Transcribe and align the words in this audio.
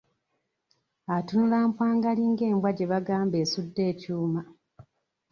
Atunula 1.15 1.57
mpwangali 1.69 2.23
nga 2.31 2.45
embwa 2.51 2.71
gye 2.77 2.85
bagamba 2.91 3.35
esudde 3.43 3.81
ekyuma! 3.91 4.41